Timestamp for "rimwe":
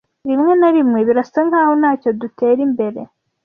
0.27-0.53, 0.75-0.99